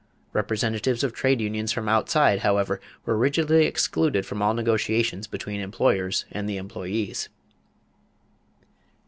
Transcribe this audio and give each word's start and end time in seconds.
Representatives 0.33 1.03
of 1.03 1.13
trade 1.13 1.39
unions 1.39 1.71
from 1.71 1.87
outside, 1.87 2.39
however, 2.39 2.81
were 3.05 3.15
rigidly 3.15 3.67
excluded 3.67 4.25
from 4.25 4.41
all 4.41 4.55
negotiations 4.55 5.27
between 5.27 5.61
employers 5.61 6.25
and 6.31 6.49
the 6.49 6.57
employees. 6.57 7.29